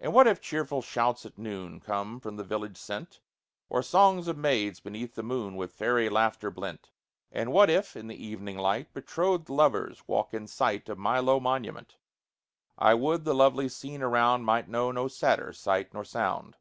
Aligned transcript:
And 0.00 0.12
what 0.12 0.26
if 0.26 0.38
cheerful 0.42 0.82
shouts 0.82 1.24
at 1.24 1.38
noon 1.38 1.80
Come, 1.80 2.20
from 2.20 2.36
the 2.36 2.44
village 2.44 2.76
sent, 2.76 3.20
Or 3.70 3.82
songs 3.82 4.28
of 4.28 4.36
maids 4.36 4.80
beneath 4.80 5.14
the 5.14 5.22
moon, 5.22 5.56
With 5.56 5.72
fairy 5.72 6.10
laughter 6.10 6.50
blent? 6.50 6.90
And 7.30 7.52
what 7.52 7.70
if, 7.70 7.96
in 7.96 8.06
the 8.06 8.22
evening 8.22 8.58
light, 8.58 8.92
Betrothed 8.92 9.48
lovers 9.48 10.06
walk 10.06 10.34
in 10.34 10.46
sight 10.46 10.90
Of 10.90 10.98
my 10.98 11.20
low 11.20 11.40
monument? 11.40 11.96
I 12.76 12.92
would 12.92 13.24
the 13.24 13.34
lovely 13.34 13.70
scene 13.70 14.02
around 14.02 14.42
Might 14.44 14.68
know 14.68 14.92
no 14.92 15.08
sadder 15.08 15.54
sight 15.54 15.94
nor 15.94 16.04
sound. 16.04 16.58